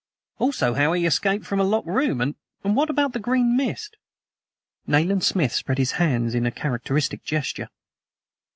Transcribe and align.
"Also, 0.39 0.73
how 0.73 0.93
he 0.93 1.05
escaped 1.05 1.45
from 1.45 1.59
a 1.59 1.63
locked 1.63 1.85
room. 1.85 2.21
And 2.21 2.35
what 2.75 2.89
about 2.89 3.13
the 3.13 3.19
green 3.19 3.55
mist?" 3.55 3.97
Nayland 4.87 5.23
Smith 5.23 5.53
spread 5.53 5.77
his 5.77 5.91
hands 5.91 6.33
in 6.33 6.47
a 6.47 6.51
characteristic 6.51 7.23
gesture. 7.23 7.69